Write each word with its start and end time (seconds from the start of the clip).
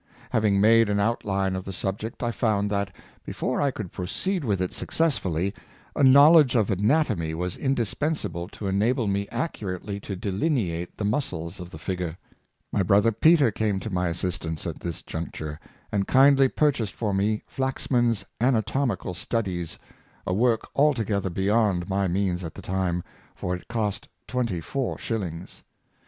Having 0.31 0.59
made 0.59 0.89
an 0.89 0.99
outline 0.99 1.55
of 1.55 1.63
the 1.63 1.71
subject, 1.71 2.23
I 2.23 2.31
found 2.31 2.71
that, 2.71 2.91
before 3.23 3.61
I 3.61 3.69
could 3.69 3.91
pro 3.91 4.05
ceed 4.07 4.41
v/ith 4.41 4.59
it 4.59 4.71
succesfully, 4.73 5.53
a 5.95 6.03
knowledge 6.03 6.55
of 6.55 6.71
anatomy 6.71 7.35
was 7.35 7.55
indispensable 7.55 8.47
to 8.47 8.65
enable 8.65 9.05
me 9.05 9.27
accurately 9.31 9.99
to 9.99 10.15
delineate 10.15 10.97
the 10.97 11.05
muscles 11.05 11.59
of 11.59 11.69
the 11.69 11.77
figure. 11.77 12.17
My 12.71 12.81
brother 12.81 13.11
Peter 13.11 13.51
came 13.51 13.79
to 13.81 13.91
my 13.91 14.07
as 14.07 14.17
sistance 14.23 14.65
at 14.65 14.79
this 14.79 15.03
juncture, 15.03 15.59
and 15.91 16.07
kindly 16.07 16.47
purchased 16.47 16.95
for 16.95 17.13
me 17.13 17.43
Flaxman's 17.45 18.23
^ 18.23 18.25
Anatomical 18.43 19.13
Studies 19.13 19.77
'—a 20.25 20.33
work 20.33 20.67
altogether 20.75 21.29
beyond 21.29 21.87
my 21.87 22.07
means 22.07 22.43
at 22.43 22.55
the 22.55 22.63
time, 22.63 23.03
for 23.35 23.55
it 23.55 23.67
cost 23.67 24.09
twenty 24.25 24.61
four 24.61 24.97
shillings. 24.97 25.61